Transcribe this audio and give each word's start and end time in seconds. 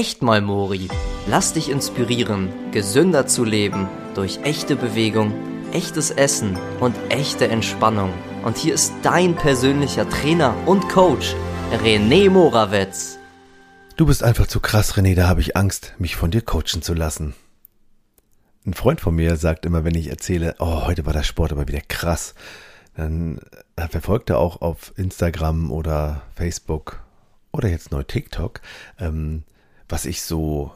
echt 0.00 0.22
mal 0.22 0.40
Mori. 0.40 0.88
Lass 1.26 1.52
dich 1.52 1.68
inspirieren, 1.68 2.48
gesünder 2.72 3.26
zu 3.26 3.44
leben 3.44 3.86
durch 4.14 4.40
echte 4.44 4.74
Bewegung, 4.74 5.34
echtes 5.72 6.10
Essen 6.10 6.58
und 6.80 6.96
echte 7.10 7.48
Entspannung. 7.48 8.10
Und 8.42 8.56
hier 8.56 8.72
ist 8.72 8.94
dein 9.02 9.36
persönlicher 9.36 10.08
Trainer 10.08 10.54
und 10.64 10.88
Coach, 10.88 11.36
René 11.84 12.30
Morawetz. 12.30 13.18
Du 13.98 14.06
bist 14.06 14.22
einfach 14.22 14.46
zu 14.46 14.58
krass, 14.60 14.94
René, 14.94 15.14
da 15.14 15.28
habe 15.28 15.42
ich 15.42 15.54
Angst, 15.54 15.92
mich 15.98 16.16
von 16.16 16.30
dir 16.30 16.40
coachen 16.40 16.80
zu 16.80 16.94
lassen. 16.94 17.34
Ein 18.64 18.72
Freund 18.72 19.02
von 19.02 19.14
mir 19.14 19.36
sagt 19.36 19.66
immer, 19.66 19.84
wenn 19.84 19.94
ich 19.94 20.08
erzähle, 20.08 20.54
oh, 20.60 20.86
heute 20.86 21.04
war 21.04 21.12
der 21.12 21.24
Sport 21.24 21.52
aber 21.52 21.68
wieder 21.68 21.82
krass, 21.82 22.34
dann 22.96 23.38
verfolgt 23.76 24.30
er 24.30 24.38
auch 24.38 24.62
auf 24.62 24.94
Instagram 24.96 25.70
oder 25.70 26.22
Facebook 26.34 27.02
oder 27.52 27.68
jetzt 27.68 27.90
neu 27.90 28.02
TikTok, 28.02 28.62
ähm, 28.98 29.42
was 29.90 30.06
ich 30.06 30.22
so 30.22 30.72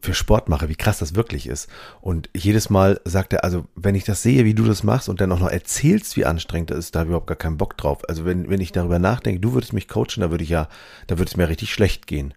für 0.00 0.14
Sport 0.14 0.48
mache, 0.48 0.68
wie 0.68 0.74
krass 0.74 0.98
das 0.98 1.14
wirklich 1.14 1.46
ist. 1.46 1.68
Und 2.00 2.28
jedes 2.34 2.70
Mal 2.70 3.00
sagt 3.04 3.32
er, 3.32 3.44
also 3.44 3.66
wenn 3.76 3.94
ich 3.94 4.04
das 4.04 4.22
sehe, 4.22 4.44
wie 4.44 4.54
du 4.54 4.64
das 4.64 4.82
machst 4.82 5.08
und 5.08 5.20
dann 5.20 5.30
auch 5.30 5.38
noch 5.38 5.50
erzählst, 5.50 6.16
wie 6.16 6.24
anstrengend 6.24 6.70
das 6.70 6.78
ist, 6.78 6.94
da 6.94 7.00
habe 7.00 7.08
ich 7.08 7.10
überhaupt 7.10 7.28
gar 7.28 7.36
keinen 7.36 7.56
Bock 7.56 7.76
drauf. 7.76 8.08
Also 8.08 8.24
wenn, 8.24 8.50
wenn 8.50 8.60
ich 8.60 8.72
darüber 8.72 8.98
nachdenke, 8.98 9.40
du 9.40 9.52
würdest 9.52 9.72
mich 9.72 9.88
coachen, 9.88 10.20
da 10.20 10.30
würde 10.30 10.44
ich 10.44 10.50
ja, 10.50 10.68
da 11.06 11.18
würde 11.18 11.30
es 11.30 11.36
mir 11.36 11.48
richtig 11.48 11.72
schlecht 11.72 12.06
gehen. 12.06 12.34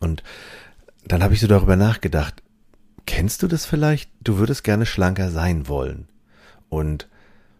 Und 0.00 0.22
dann 1.06 1.22
habe 1.22 1.32
ich 1.32 1.40
so 1.40 1.46
darüber 1.46 1.76
nachgedacht, 1.76 2.42
kennst 3.06 3.42
du 3.42 3.48
das 3.48 3.64
vielleicht? 3.64 4.10
Du 4.22 4.36
würdest 4.36 4.62
gerne 4.62 4.84
schlanker 4.84 5.30
sein 5.30 5.68
wollen. 5.68 6.08
Und 6.68 7.08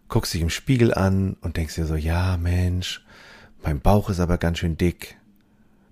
guckst 0.09 0.35
dich 0.35 0.43
im 0.43 0.51
Spiegel 0.51 0.93
an 0.93 1.37
und 1.41 1.57
denkst 1.57 1.77
dir 1.77 1.87
so, 1.87 1.95
ja, 1.95 2.37
Mensch, 2.37 3.05
mein 3.63 3.81
Bauch 3.81 4.11
ist 4.11 4.21
aber 4.21 4.37
ganz 4.37 4.59
schön 4.59 4.77
dick. 4.77 5.17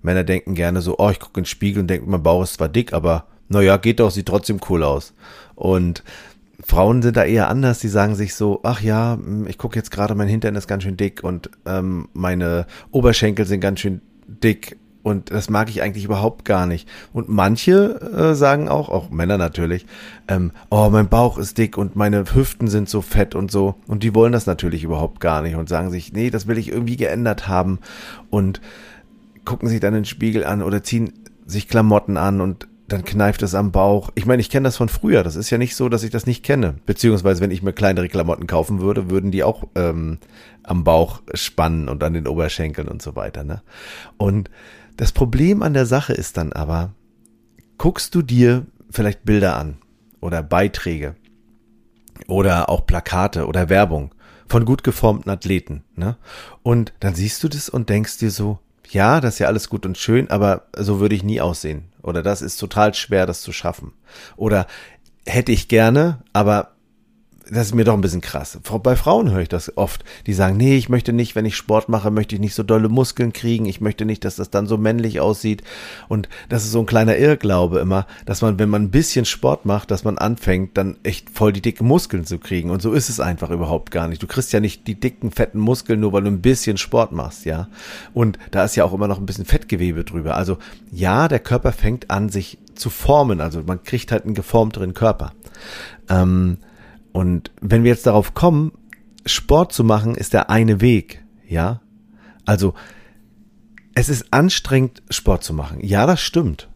Männer 0.04 0.24
denken 0.24 0.54
gerne 0.54 0.82
so, 0.82 0.96
oh, 0.98 1.10
ich 1.10 1.18
gucke 1.18 1.40
in 1.40 1.44
den 1.44 1.48
Spiegel 1.48 1.80
und 1.80 1.88
denke, 1.88 2.08
mein 2.08 2.22
Bauch 2.22 2.42
ist 2.42 2.54
zwar 2.54 2.68
dick, 2.68 2.92
aber 2.92 3.26
naja, 3.48 3.76
geht 3.76 4.00
doch, 4.00 4.10
sieht 4.10 4.26
trotzdem 4.26 4.60
cool 4.68 4.82
aus. 4.82 5.14
Und 5.54 6.04
Frauen 6.64 7.02
sind 7.02 7.16
da 7.16 7.24
eher 7.24 7.48
anders, 7.48 7.78
die 7.78 7.88
sagen 7.88 8.14
sich 8.14 8.34
so, 8.34 8.60
ach 8.62 8.80
ja, 8.80 9.14
hm, 9.14 9.46
ich 9.46 9.58
gucke 9.58 9.76
jetzt 9.76 9.90
gerade, 9.90 10.14
mein 10.14 10.28
Hintern 10.28 10.56
ist 10.56 10.68
ganz 10.68 10.82
schön 10.82 10.96
dick 10.96 11.24
und 11.24 11.50
ähm, 11.66 12.08
meine 12.12 12.66
Oberschenkel 12.90 13.46
sind 13.46 13.60
ganz 13.60 13.80
schön 13.80 14.00
dick 14.26 14.76
und 15.02 15.30
das 15.30 15.50
mag 15.50 15.68
ich 15.68 15.82
eigentlich 15.82 16.04
überhaupt 16.04 16.46
gar 16.46 16.66
nicht. 16.66 16.88
Und 17.12 17.28
manche 17.28 18.00
äh, 18.00 18.34
sagen 18.34 18.70
auch, 18.70 18.88
auch 18.88 19.10
Männer 19.10 19.36
natürlich, 19.36 19.84
ähm, 20.28 20.52
oh, 20.70 20.88
mein 20.90 21.08
Bauch 21.08 21.36
ist 21.36 21.58
dick 21.58 21.76
und 21.76 21.94
meine 21.94 22.24
Hüften 22.34 22.68
sind 22.68 22.88
so 22.88 23.02
fett 23.02 23.34
und 23.34 23.50
so. 23.50 23.74
Und 23.86 24.02
die 24.02 24.14
wollen 24.14 24.32
das 24.32 24.46
natürlich 24.46 24.82
überhaupt 24.82 25.20
gar 25.20 25.42
nicht 25.42 25.56
und 25.56 25.68
sagen 25.68 25.90
sich, 25.90 26.14
nee, 26.14 26.30
das 26.30 26.46
will 26.46 26.56
ich 26.56 26.68
irgendwie 26.70 26.96
geändert 26.96 27.48
haben. 27.48 27.80
Und 28.30 28.62
gucken 29.44 29.68
sich 29.68 29.80
dann 29.80 29.94
den 29.94 30.04
Spiegel 30.04 30.44
an 30.44 30.62
oder 30.62 30.82
ziehen 30.82 31.12
sich 31.46 31.68
Klamotten 31.68 32.16
an 32.16 32.40
und 32.40 32.68
dann 32.88 33.04
kneift 33.04 33.42
es 33.42 33.54
am 33.54 33.72
Bauch. 33.72 34.10
Ich 34.14 34.26
meine, 34.26 34.40
ich 34.40 34.50
kenne 34.50 34.64
das 34.64 34.76
von 34.76 34.88
früher. 34.88 35.22
Das 35.22 35.36
ist 35.36 35.50
ja 35.50 35.56
nicht 35.56 35.74
so, 35.74 35.88
dass 35.88 36.02
ich 36.02 36.10
das 36.10 36.26
nicht 36.26 36.42
kenne. 36.42 36.76
Beziehungsweise, 36.84 37.40
wenn 37.40 37.50
ich 37.50 37.62
mir 37.62 37.72
kleinere 37.72 38.08
Klamotten 38.08 38.46
kaufen 38.46 38.80
würde, 38.80 39.10
würden 39.10 39.30
die 39.30 39.42
auch 39.42 39.64
ähm, 39.74 40.18
am 40.62 40.84
Bauch 40.84 41.22
spannen 41.32 41.88
und 41.88 42.02
an 42.02 42.12
den 42.12 42.28
Oberschenkeln 42.28 42.88
und 42.88 43.00
so 43.00 43.16
weiter. 43.16 43.42
Ne? 43.42 43.62
Und 44.18 44.50
das 44.96 45.12
Problem 45.12 45.62
an 45.62 45.72
der 45.72 45.86
Sache 45.86 46.12
ist 46.12 46.36
dann 46.36 46.52
aber, 46.52 46.92
guckst 47.78 48.14
du 48.14 48.22
dir 48.22 48.66
vielleicht 48.90 49.24
Bilder 49.24 49.56
an 49.56 49.78
oder 50.20 50.42
Beiträge 50.42 51.16
oder 52.28 52.68
auch 52.68 52.86
Plakate 52.86 53.46
oder 53.46 53.68
Werbung 53.68 54.14
von 54.46 54.64
gut 54.64 54.84
geformten 54.84 55.30
Athleten, 55.30 55.82
ne? 55.96 56.16
Und 56.62 56.92
dann 57.00 57.14
siehst 57.14 57.42
du 57.42 57.48
das 57.48 57.68
und 57.68 57.88
denkst 57.88 58.18
dir 58.18 58.30
so, 58.30 58.58
ja, 58.90 59.20
das 59.20 59.34
ist 59.34 59.38
ja 59.40 59.46
alles 59.46 59.68
gut 59.68 59.86
und 59.86 59.98
schön, 59.98 60.30
aber 60.30 60.66
so 60.76 61.00
würde 61.00 61.14
ich 61.14 61.22
nie 61.22 61.40
aussehen. 61.40 61.92
Oder 62.02 62.22
das 62.22 62.42
ist 62.42 62.58
total 62.58 62.94
schwer, 62.94 63.26
das 63.26 63.40
zu 63.40 63.52
schaffen. 63.52 63.92
Oder 64.36 64.66
hätte 65.26 65.52
ich 65.52 65.68
gerne, 65.68 66.22
aber 66.32 66.73
das 67.50 67.66
ist 67.66 67.74
mir 67.74 67.84
doch 67.84 67.94
ein 67.94 68.00
bisschen 68.00 68.20
krass. 68.20 68.58
Bei 68.82 68.96
Frauen 68.96 69.30
höre 69.30 69.42
ich 69.42 69.48
das 69.48 69.76
oft. 69.76 70.04
Die 70.26 70.32
sagen, 70.32 70.56
nee, 70.56 70.76
ich 70.76 70.88
möchte 70.88 71.12
nicht, 71.12 71.34
wenn 71.34 71.44
ich 71.44 71.56
Sport 71.56 71.88
mache, 71.88 72.10
möchte 72.10 72.34
ich 72.34 72.40
nicht 72.40 72.54
so 72.54 72.62
dolle 72.62 72.88
Muskeln 72.88 73.32
kriegen. 73.32 73.66
Ich 73.66 73.80
möchte 73.80 74.04
nicht, 74.04 74.24
dass 74.24 74.36
das 74.36 74.50
dann 74.50 74.66
so 74.66 74.78
männlich 74.78 75.20
aussieht. 75.20 75.62
Und 76.08 76.28
das 76.48 76.64
ist 76.64 76.72
so 76.72 76.80
ein 76.80 76.86
kleiner 76.86 77.18
Irrglaube 77.18 77.80
immer, 77.80 78.06
dass 78.24 78.40
man, 78.40 78.58
wenn 78.58 78.70
man 78.70 78.84
ein 78.84 78.90
bisschen 78.90 79.24
Sport 79.24 79.66
macht, 79.66 79.90
dass 79.90 80.04
man 80.04 80.16
anfängt, 80.16 80.76
dann 80.78 80.96
echt 81.02 81.30
voll 81.30 81.52
die 81.52 81.60
dicken 81.60 81.86
Muskeln 81.86 82.24
zu 82.24 82.38
kriegen. 82.38 82.70
Und 82.70 82.80
so 82.80 82.92
ist 82.92 83.10
es 83.10 83.20
einfach 83.20 83.50
überhaupt 83.50 83.90
gar 83.90 84.08
nicht. 84.08 84.22
Du 84.22 84.26
kriegst 84.26 84.52
ja 84.52 84.60
nicht 84.60 84.86
die 84.86 84.98
dicken, 84.98 85.30
fetten 85.30 85.58
Muskeln, 85.58 86.00
nur 86.00 86.12
weil 86.12 86.22
du 86.22 86.28
ein 86.28 86.40
bisschen 86.40 86.78
Sport 86.78 87.12
machst, 87.12 87.44
ja. 87.44 87.68
Und 88.14 88.38
da 88.52 88.64
ist 88.64 88.76
ja 88.76 88.84
auch 88.84 88.94
immer 88.94 89.08
noch 89.08 89.18
ein 89.18 89.26
bisschen 89.26 89.44
Fettgewebe 89.44 90.04
drüber. 90.04 90.36
Also 90.36 90.58
ja, 90.90 91.28
der 91.28 91.40
Körper 91.40 91.72
fängt 91.72 92.10
an, 92.10 92.30
sich 92.30 92.58
zu 92.74 92.90
formen. 92.90 93.40
Also 93.40 93.62
man 93.66 93.82
kriegt 93.82 94.12
halt 94.12 94.24
einen 94.24 94.34
geformteren 94.34 94.94
Körper. 94.94 95.32
Ähm, 96.08 96.58
und 97.14 97.52
wenn 97.60 97.84
wir 97.84 97.92
jetzt 97.92 98.08
darauf 98.08 98.34
kommen, 98.34 98.72
Sport 99.24 99.72
zu 99.72 99.84
machen, 99.84 100.16
ist 100.16 100.32
der 100.32 100.50
eine 100.50 100.80
Weg, 100.80 101.24
ja? 101.46 101.80
Also, 102.44 102.74
es 103.94 104.08
ist 104.08 104.32
anstrengend, 104.32 105.00
Sport 105.10 105.44
zu 105.44 105.54
machen. 105.54 105.78
Ja, 105.80 106.06
das 106.06 106.20
stimmt. 106.20 106.68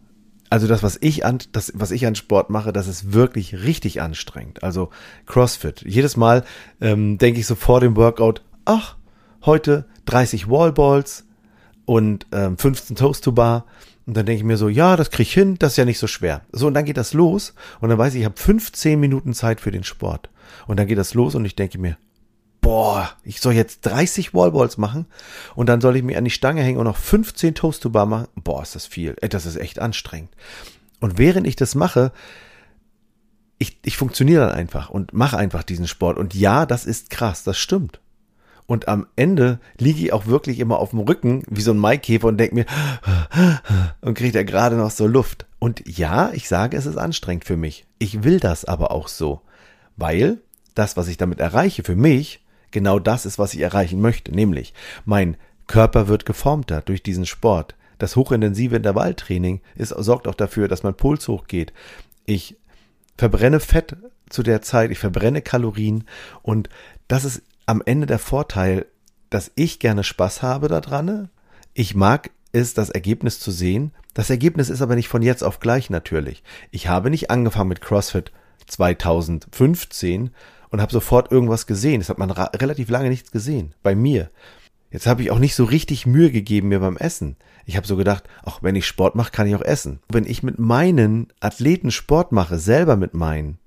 Also 0.48 0.68
das, 0.68 0.84
was 0.84 0.96
ich 1.00 1.26
an, 1.26 1.40
das, 1.50 1.72
was 1.74 1.90
ich 1.90 2.06
an 2.06 2.14
Sport 2.14 2.50
mache, 2.50 2.72
das 2.72 2.86
ist 2.86 3.12
wirklich 3.12 3.64
richtig 3.64 4.00
anstrengend. 4.00 4.62
Also 4.62 4.90
CrossFit. 5.26 5.82
Jedes 5.84 6.16
Mal 6.16 6.44
ähm, 6.80 7.18
denke 7.18 7.40
ich 7.40 7.46
so 7.46 7.56
vor 7.56 7.80
dem 7.80 7.96
Workout, 7.96 8.42
ach, 8.64 8.96
heute 9.44 9.86
30 10.04 10.48
Wallballs 10.48 11.26
und 11.84 12.28
ähm, 12.30 12.56
15 12.56 12.94
Toast 12.94 13.24
to 13.24 13.32
Bar. 13.32 13.66
Und 14.08 14.16
dann 14.16 14.24
denke 14.24 14.38
ich 14.38 14.44
mir 14.44 14.56
so, 14.56 14.70
ja, 14.70 14.96
das 14.96 15.10
krieg 15.10 15.26
ich 15.26 15.34
hin, 15.34 15.56
das 15.58 15.72
ist 15.72 15.76
ja 15.76 15.84
nicht 15.84 15.98
so 15.98 16.06
schwer. 16.06 16.40
So, 16.50 16.66
und 16.66 16.72
dann 16.72 16.86
geht 16.86 16.96
das 16.96 17.12
los 17.12 17.52
und 17.80 17.90
dann 17.90 17.98
weiß 17.98 18.14
ich, 18.14 18.20
ich 18.20 18.24
habe 18.24 18.40
15 18.40 18.98
Minuten 18.98 19.34
Zeit 19.34 19.60
für 19.60 19.70
den 19.70 19.84
Sport. 19.84 20.30
Und 20.66 20.78
dann 20.78 20.86
geht 20.86 20.96
das 20.96 21.12
los 21.12 21.34
und 21.34 21.44
ich 21.44 21.56
denke 21.56 21.76
mir, 21.76 21.98
boah, 22.62 23.10
ich 23.22 23.42
soll 23.42 23.52
jetzt 23.52 23.82
30 23.82 24.32
Wallballs 24.32 24.78
machen 24.78 25.04
und 25.56 25.68
dann 25.68 25.82
soll 25.82 25.94
ich 25.94 26.02
mich 26.02 26.16
an 26.16 26.24
die 26.24 26.30
Stange 26.30 26.62
hängen 26.62 26.78
und 26.78 26.86
noch 26.86 26.96
15 26.96 27.54
Toast 27.54 27.82
to 27.82 27.90
Bar 27.90 28.06
machen. 28.06 28.28
Boah, 28.36 28.62
ist 28.62 28.74
das 28.74 28.86
viel. 28.86 29.14
Das 29.28 29.44
ist 29.44 29.56
echt 29.56 29.78
anstrengend. 29.78 30.30
Und 31.00 31.18
während 31.18 31.46
ich 31.46 31.56
das 31.56 31.74
mache, 31.74 32.10
ich, 33.58 33.78
ich 33.84 33.98
funktioniere 33.98 34.46
dann 34.46 34.56
einfach 34.56 34.88
und 34.88 35.12
mache 35.12 35.36
einfach 35.36 35.64
diesen 35.64 35.86
Sport. 35.86 36.16
Und 36.16 36.34
ja, 36.34 36.64
das 36.64 36.86
ist 36.86 37.10
krass, 37.10 37.44
das 37.44 37.58
stimmt. 37.58 38.00
Und 38.68 38.86
am 38.86 39.06
Ende 39.16 39.60
liege 39.78 40.04
ich 40.04 40.12
auch 40.12 40.26
wirklich 40.26 40.60
immer 40.60 40.78
auf 40.78 40.90
dem 40.90 40.98
Rücken 40.98 41.42
wie 41.48 41.62
so 41.62 41.70
ein 41.70 41.78
Maikäfer 41.78 42.28
und 42.28 42.36
denke 42.36 42.54
mir, 42.54 42.66
und 44.02 44.12
kriegt 44.12 44.36
er 44.36 44.44
gerade 44.44 44.76
noch 44.76 44.90
so 44.90 45.06
Luft. 45.06 45.46
Und 45.58 45.82
ja, 45.88 46.32
ich 46.34 46.48
sage, 46.48 46.76
es 46.76 46.84
ist 46.84 46.98
anstrengend 46.98 47.46
für 47.46 47.56
mich. 47.56 47.86
Ich 47.98 48.24
will 48.24 48.40
das 48.40 48.66
aber 48.66 48.90
auch 48.90 49.08
so. 49.08 49.40
Weil 49.96 50.42
das, 50.74 50.98
was 50.98 51.08
ich 51.08 51.16
damit 51.16 51.40
erreiche, 51.40 51.82
für 51.82 51.96
mich, 51.96 52.44
genau 52.70 52.98
das 52.98 53.24
ist, 53.24 53.38
was 53.38 53.54
ich 53.54 53.60
erreichen 53.60 54.02
möchte. 54.02 54.34
Nämlich, 54.34 54.74
mein 55.06 55.38
Körper 55.66 56.06
wird 56.06 56.26
geformter 56.26 56.82
durch 56.82 57.02
diesen 57.02 57.24
Sport. 57.24 57.74
Das 57.96 58.16
hochintensive 58.16 58.76
Intervalltraining 58.76 59.62
ist, 59.76 59.94
sorgt 59.96 60.28
auch 60.28 60.34
dafür, 60.34 60.68
dass 60.68 60.82
mein 60.82 60.94
Puls 60.94 61.26
hochgeht. 61.26 61.72
Ich 62.26 62.58
verbrenne 63.16 63.60
Fett 63.60 63.96
zu 64.28 64.42
der 64.42 64.60
Zeit, 64.60 64.90
ich 64.90 64.98
verbrenne 64.98 65.40
Kalorien 65.40 66.04
und 66.42 66.68
das 67.08 67.24
ist 67.24 67.42
am 67.68 67.82
Ende 67.84 68.06
der 68.06 68.18
Vorteil, 68.18 68.86
dass 69.28 69.52
ich 69.54 69.78
gerne 69.78 70.02
Spaß 70.02 70.42
habe 70.42 70.68
daran. 70.68 71.28
Ich 71.74 71.94
mag 71.94 72.30
es, 72.50 72.72
das 72.72 72.88
Ergebnis 72.88 73.40
zu 73.40 73.50
sehen. 73.50 73.92
Das 74.14 74.30
Ergebnis 74.30 74.70
ist 74.70 74.80
aber 74.80 74.96
nicht 74.96 75.08
von 75.08 75.20
jetzt 75.20 75.44
auf 75.44 75.60
gleich 75.60 75.90
natürlich. 75.90 76.42
Ich 76.70 76.88
habe 76.88 77.10
nicht 77.10 77.30
angefangen 77.30 77.68
mit 77.68 77.82
CrossFit 77.82 78.32
2015 78.66 80.30
und 80.70 80.80
habe 80.80 80.92
sofort 80.92 81.30
irgendwas 81.30 81.66
gesehen. 81.66 82.00
Das 82.00 82.08
hat 82.08 82.16
man 82.16 82.30
relativ 82.30 82.88
lange 82.88 83.10
nichts 83.10 83.30
gesehen. 83.30 83.74
Bei 83.82 83.94
mir. 83.94 84.30
Jetzt 84.90 85.06
habe 85.06 85.20
ich 85.20 85.30
auch 85.30 85.38
nicht 85.38 85.54
so 85.54 85.64
richtig 85.64 86.06
Mühe 86.06 86.30
gegeben 86.30 86.68
mir 86.68 86.80
beim 86.80 86.96
Essen. 86.96 87.36
Ich 87.66 87.76
habe 87.76 87.86
so 87.86 87.96
gedacht, 87.96 88.24
auch 88.42 88.62
wenn 88.62 88.76
ich 88.76 88.86
Sport 88.86 89.14
mache, 89.14 89.30
kann 89.30 89.46
ich 89.46 89.54
auch 89.54 89.62
essen. 89.62 90.00
Wenn 90.08 90.24
ich 90.24 90.42
mit 90.42 90.58
meinen 90.58 91.28
Athleten 91.40 91.90
Sport 91.90 92.32
mache, 92.32 92.58
selber 92.58 92.96
mit 92.96 93.12
meinen, 93.12 93.58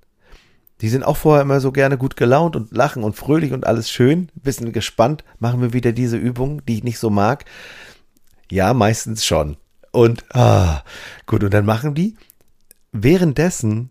die 0.82 0.90
sind 0.90 1.04
auch 1.04 1.18
vorher 1.18 1.44
immer 1.44 1.60
so 1.60 1.72
gerne 1.72 1.98
gut 1.98 2.16
gelaunt 2.16 2.56
und 2.56 2.76
lachen 2.76 3.04
und 3.04 3.16
fröhlich 3.16 3.54
und 3.54 3.68
alles 3.68 3.90
schön. 3.90 4.30
Bisschen 4.36 4.72
gespannt. 4.74 5.24
Machen 5.40 5.62
wir 5.62 5.74
wieder 5.74 5.92
diese 5.92 6.18
Übung, 6.18 6.66
die 6.66 6.78
ich 6.78 6.84
nicht 6.84 6.98
so 7.00 7.10
mag. 7.10 7.46
Ja, 8.50 8.74
meistens 8.74 9.26
schon. 9.26 9.58
Und, 9.92 10.26
ah, 10.36 10.84
gut. 11.28 11.44
Und 11.44 11.54
dann 11.54 11.66
machen 11.66 11.94
die 11.94 12.16
währenddessen 12.92 13.90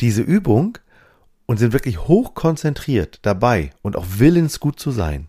diese 0.00 0.22
Übung 0.22 0.78
und 1.46 1.58
sind 1.58 1.72
wirklich 1.72 2.06
hoch 2.06 2.34
konzentriert 2.34 3.20
dabei 3.22 3.70
und 3.82 3.96
auch 3.96 4.06
willens 4.16 4.60
gut 4.60 4.78
zu 4.78 4.90
sein. 4.90 5.28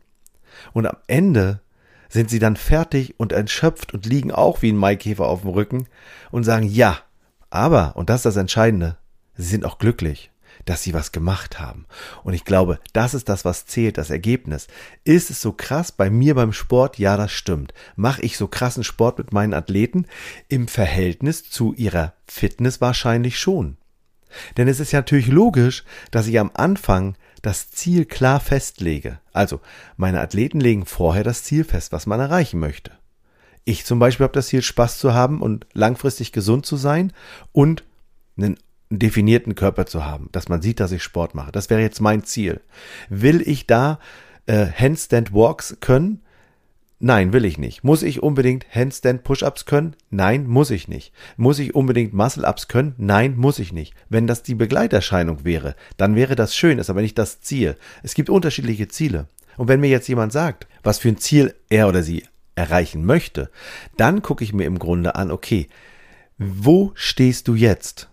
Und 0.73 0.85
am 0.87 0.97
Ende 1.07 1.61
sind 2.09 2.29
sie 2.29 2.39
dann 2.39 2.55
fertig 2.55 3.15
und 3.17 3.31
erschöpft 3.31 3.93
und 3.93 4.05
liegen 4.05 4.31
auch 4.31 4.61
wie 4.61 4.71
ein 4.71 4.77
Maikäfer 4.77 5.27
auf 5.27 5.41
dem 5.41 5.49
Rücken 5.49 5.87
und 6.31 6.43
sagen 6.43 6.67
ja, 6.67 6.99
aber, 7.49 7.95
und 7.95 8.09
das 8.09 8.17
ist 8.17 8.25
das 8.25 8.37
Entscheidende, 8.37 8.97
sie 9.35 9.47
sind 9.47 9.65
auch 9.65 9.77
glücklich. 9.77 10.31
Dass 10.65 10.83
sie 10.83 10.93
was 10.93 11.11
gemacht 11.11 11.59
haben. 11.59 11.85
Und 12.23 12.33
ich 12.33 12.45
glaube, 12.45 12.79
das 12.93 13.13
ist 13.13 13.29
das, 13.29 13.45
was 13.45 13.65
zählt, 13.65 13.97
das 13.97 14.09
Ergebnis. 14.09 14.67
Ist 15.03 15.29
es 15.29 15.41
so 15.41 15.51
krass 15.51 15.91
bei 15.91 16.09
mir 16.09 16.35
beim 16.35 16.53
Sport? 16.53 16.97
Ja, 16.99 17.17
das 17.17 17.31
stimmt. 17.31 17.73
Mache 17.95 18.21
ich 18.21 18.37
so 18.37 18.47
krassen 18.47 18.83
Sport 18.83 19.17
mit 19.17 19.33
meinen 19.33 19.53
Athleten? 19.53 20.05
Im 20.47 20.67
Verhältnis 20.67 21.49
zu 21.49 21.73
ihrer 21.73 22.13
Fitness 22.27 22.81
wahrscheinlich 22.81 23.39
schon. 23.39 23.77
Denn 24.57 24.67
es 24.67 24.79
ist 24.79 24.91
ja 24.91 24.99
natürlich 24.99 25.27
logisch, 25.27 25.83
dass 26.11 26.27
ich 26.27 26.39
am 26.39 26.51
Anfang 26.53 27.15
das 27.41 27.69
Ziel 27.69 28.05
klar 28.05 28.39
festlege. 28.39 29.19
Also, 29.31 29.59
meine 29.97 30.21
Athleten 30.21 30.59
legen 30.59 30.85
vorher 30.85 31.23
das 31.23 31.43
Ziel 31.43 31.63
fest, 31.63 31.91
was 31.91 32.07
man 32.07 32.19
erreichen 32.19 32.59
möchte. 32.59 32.91
Ich 33.65 33.85
zum 33.85 33.99
Beispiel 33.99 34.23
habe 34.25 34.33
das 34.33 34.47
Ziel, 34.47 34.61
Spaß 34.61 34.97
zu 34.97 35.13
haben 35.13 35.41
und 35.41 35.67
langfristig 35.73 36.31
gesund 36.31 36.65
zu 36.65 36.77
sein 36.77 37.13
und 37.51 37.83
einen 38.37 38.57
definierten 38.99 39.55
Körper 39.55 39.85
zu 39.85 40.05
haben, 40.05 40.29
dass 40.31 40.49
man 40.49 40.61
sieht, 40.61 40.79
dass 40.79 40.91
ich 40.91 41.03
Sport 41.03 41.35
mache. 41.35 41.51
Das 41.51 41.69
wäre 41.69 41.81
jetzt 41.81 42.01
mein 42.01 42.23
Ziel. 42.23 42.61
Will 43.09 43.41
ich 43.41 43.67
da 43.67 43.99
äh, 44.45 44.65
Handstand 44.67 45.33
Walks 45.33 45.77
können? 45.79 46.21
Nein, 47.05 47.33
will 47.33 47.43
ich 47.43 47.57
nicht. 47.57 47.83
Muss 47.83 48.01
ich 48.01 48.23
unbedingt 48.23 48.65
Handstand 48.73 49.25
Push-ups 49.25 49.65
können? 49.65 49.95
Nein, 50.09 50.47
muss 50.47 50.71
ich 50.71 50.87
nicht. 50.87 51.11
Muss 51.35 51.59
ich 51.59 51.75
unbedingt 51.75 52.13
Muscle-ups 52.13 52.69
können? 52.69 52.95
Nein, 52.97 53.35
muss 53.35 53.59
ich 53.59 53.73
nicht. 53.73 53.93
Wenn 54.07 54.25
das 54.25 54.41
die 54.41 54.55
Begleiterscheinung 54.55 55.43
wäre, 55.43 55.75
dann 55.97 56.15
wäre 56.15 56.35
das 56.35 56.55
schön, 56.55 56.79
ist 56.79 56.89
aber 56.89 57.01
nicht 57.01 57.17
das 57.17 57.41
Ziel. 57.41 57.75
Es 58.03 58.13
gibt 58.13 58.29
unterschiedliche 58.29 58.87
Ziele. 58.87 59.27
Und 59.57 59.67
wenn 59.67 59.81
mir 59.81 59.89
jetzt 59.89 60.07
jemand 60.07 60.31
sagt, 60.31 60.65
was 60.81 60.99
für 60.99 61.09
ein 61.09 61.17
Ziel 61.17 61.53
er 61.69 61.89
oder 61.89 62.03
sie 62.03 62.23
erreichen 62.55 63.05
möchte, 63.05 63.49
dann 63.97 64.21
gucke 64.21 64.45
ich 64.45 64.53
mir 64.53 64.65
im 64.65 64.79
Grunde 64.79 65.15
an, 65.15 65.29
okay, 65.29 65.67
wo 66.37 66.91
stehst 66.95 67.49
du 67.49 67.55
jetzt? 67.55 68.09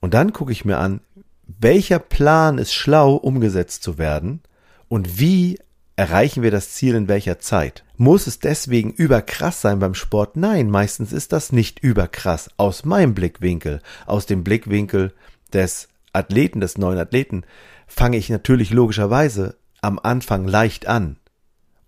Und 0.00 0.14
dann 0.14 0.32
gucke 0.32 0.52
ich 0.52 0.64
mir 0.64 0.78
an, 0.78 1.00
welcher 1.46 1.98
Plan 1.98 2.58
ist 2.58 2.74
schlau 2.74 3.14
umgesetzt 3.14 3.82
zu 3.82 3.98
werden 3.98 4.40
und 4.88 5.18
wie 5.18 5.58
erreichen 5.96 6.42
wir 6.42 6.52
das 6.52 6.70
Ziel 6.70 6.94
in 6.94 7.08
welcher 7.08 7.40
Zeit? 7.40 7.84
Muss 7.96 8.28
es 8.28 8.38
deswegen 8.38 8.92
überkrass 8.92 9.60
sein 9.60 9.80
beim 9.80 9.94
Sport? 9.94 10.36
Nein, 10.36 10.70
meistens 10.70 11.12
ist 11.12 11.32
das 11.32 11.50
nicht 11.50 11.80
überkrass. 11.80 12.50
Aus 12.56 12.84
meinem 12.84 13.14
Blickwinkel, 13.14 13.80
aus 14.06 14.26
dem 14.26 14.44
Blickwinkel 14.44 15.12
des 15.52 15.88
Athleten, 16.12 16.60
des 16.60 16.78
neuen 16.78 16.98
Athleten, 16.98 17.42
fange 17.88 18.16
ich 18.16 18.28
natürlich 18.28 18.70
logischerweise 18.70 19.56
am 19.80 19.98
Anfang 19.98 20.46
leicht 20.46 20.86
an. 20.86 21.16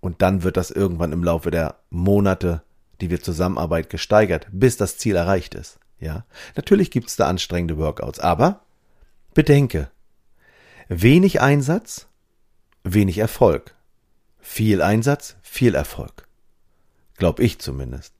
Und 0.01 0.23
dann 0.23 0.43
wird 0.43 0.57
das 0.57 0.71
irgendwann 0.71 1.12
im 1.12 1.23
Laufe 1.23 1.51
der 1.51 1.77
Monate, 1.91 2.62
die 3.01 3.11
wir 3.11 3.23
zusammenarbeiten, 3.23 3.91
gesteigert, 3.91 4.49
bis 4.51 4.77
das 4.77 4.99
Ziel 4.99 5.15
erreicht 5.15 5.55
ist. 5.55 5.79
Ja, 6.00 6.25
natürlich 6.56 6.91
gibt's 6.91 7.17
da 7.17 7.29
anstrengende 7.29 7.76
Workouts, 7.76 8.19
aber 8.19 8.64
bedenke, 9.35 9.91
wenig 10.88 11.41
Einsatz, 11.41 12.08
wenig 12.82 13.19
Erfolg. 13.19 13.75
Viel 14.41 14.81
Einsatz, 14.81 15.37
viel 15.43 15.75
Erfolg. 15.75 16.26
Glaub 17.19 17.38
ich 17.38 17.58
zumindest. 17.58 18.14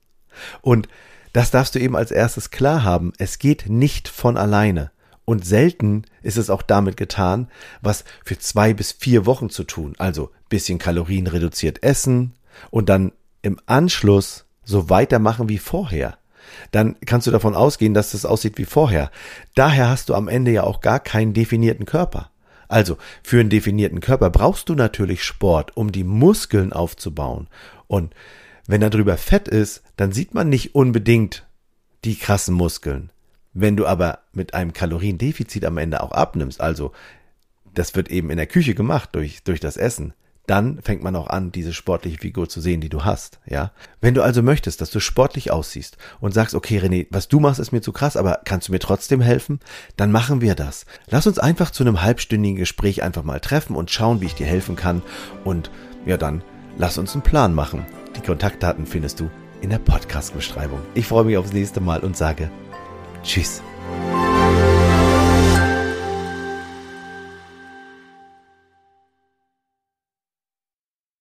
Und 0.61 0.87
das 1.33 1.49
darfst 1.49 1.75
du 1.75 1.79
eben 1.79 1.95
als 1.95 2.11
erstes 2.11 2.51
klar 2.51 2.83
haben. 2.83 3.13
Es 3.17 3.39
geht 3.39 3.67
nicht 3.67 4.07
von 4.07 4.37
alleine. 4.37 4.91
Und 5.25 5.45
selten 5.45 6.03
ist 6.21 6.37
es 6.37 6.49
auch 6.49 6.61
damit 6.61 6.97
getan, 6.97 7.49
was 7.81 8.03
für 8.23 8.37
zwei 8.37 8.73
bis 8.73 8.91
vier 8.91 9.25
Wochen 9.25 9.49
zu 9.49 9.63
tun. 9.63 9.95
Also 9.97 10.29
bisschen 10.49 10.77
Kalorien 10.77 11.27
reduziert 11.27 11.83
essen 11.83 12.33
und 12.69 12.89
dann 12.89 13.11
im 13.41 13.59
Anschluss 13.65 14.45
so 14.63 14.89
weitermachen 14.89 15.49
wie 15.49 15.57
vorher 15.57 16.17
dann 16.71 16.95
kannst 17.05 17.27
du 17.27 17.31
davon 17.31 17.55
ausgehen, 17.55 17.93
dass 17.93 18.11
das 18.11 18.25
aussieht 18.25 18.57
wie 18.57 18.65
vorher. 18.65 19.11
Daher 19.55 19.89
hast 19.89 20.09
du 20.09 20.15
am 20.15 20.27
Ende 20.27 20.51
ja 20.51 20.63
auch 20.63 20.81
gar 20.81 20.99
keinen 20.99 21.33
definierten 21.33 21.85
Körper. 21.85 22.31
Also, 22.67 22.97
für 23.21 23.39
einen 23.39 23.49
definierten 23.49 23.99
Körper 23.99 24.29
brauchst 24.29 24.69
du 24.69 24.75
natürlich 24.75 25.23
Sport, 25.23 25.75
um 25.75 25.91
die 25.91 26.05
Muskeln 26.05 26.71
aufzubauen. 26.71 27.47
Und 27.87 28.13
wenn 28.65 28.79
da 28.79 28.89
drüber 28.89 29.17
Fett 29.17 29.49
ist, 29.49 29.83
dann 29.97 30.13
sieht 30.13 30.33
man 30.33 30.47
nicht 30.47 30.73
unbedingt 30.73 31.45
die 32.05 32.15
krassen 32.15 32.55
Muskeln. 32.55 33.11
Wenn 33.53 33.75
du 33.75 33.85
aber 33.85 34.19
mit 34.31 34.53
einem 34.53 34.71
Kaloriendefizit 34.71 35.65
am 35.65 35.77
Ende 35.77 36.01
auch 36.01 36.11
abnimmst, 36.11 36.61
also 36.61 36.93
das 37.73 37.95
wird 37.95 38.09
eben 38.09 38.29
in 38.29 38.37
der 38.37 38.47
Küche 38.47 38.73
gemacht 38.73 39.09
durch, 39.13 39.43
durch 39.43 39.59
das 39.59 39.75
Essen, 39.75 40.13
dann 40.51 40.81
fängt 40.81 41.01
man 41.01 41.15
auch 41.15 41.27
an, 41.27 41.53
diese 41.53 41.71
sportliche 41.71 42.17
Figur 42.17 42.49
zu 42.49 42.59
sehen, 42.59 42.81
die 42.81 42.89
du 42.89 43.05
hast, 43.05 43.39
ja. 43.45 43.71
Wenn 44.01 44.13
du 44.13 44.21
also 44.21 44.43
möchtest, 44.43 44.81
dass 44.81 44.91
du 44.91 44.99
sportlich 44.99 45.49
aussiehst 45.49 45.97
und 46.19 46.33
sagst, 46.33 46.55
okay, 46.55 46.77
René, 46.77 47.07
was 47.09 47.29
du 47.29 47.39
machst, 47.39 47.61
ist 47.61 47.71
mir 47.71 47.79
zu 47.79 47.93
krass, 47.93 48.17
aber 48.17 48.41
kannst 48.43 48.67
du 48.67 48.73
mir 48.73 48.79
trotzdem 48.79 49.21
helfen? 49.21 49.61
Dann 49.95 50.11
machen 50.11 50.41
wir 50.41 50.53
das. 50.53 50.85
Lass 51.07 51.25
uns 51.25 51.39
einfach 51.39 51.71
zu 51.71 51.83
einem 51.83 52.01
halbstündigen 52.01 52.57
Gespräch 52.57 53.01
einfach 53.01 53.23
mal 53.23 53.39
treffen 53.39 53.77
und 53.77 53.91
schauen, 53.91 54.19
wie 54.19 54.25
ich 54.25 54.35
dir 54.35 54.45
helfen 54.45 54.75
kann. 54.75 55.01
Und 55.45 55.71
ja, 56.05 56.17
dann 56.17 56.43
lass 56.77 56.97
uns 56.97 57.13
einen 57.13 57.23
Plan 57.23 57.53
machen. 57.53 57.85
Die 58.17 58.21
Kontaktdaten 58.21 58.85
findest 58.85 59.21
du 59.21 59.31
in 59.61 59.69
der 59.69 59.79
Podcast-Beschreibung. 59.79 60.81
Ich 60.95 61.07
freue 61.07 61.23
mich 61.23 61.37
aufs 61.37 61.53
nächste 61.53 61.79
Mal 61.79 62.01
und 62.01 62.17
sage 62.17 62.51
Tschüss. 63.23 63.61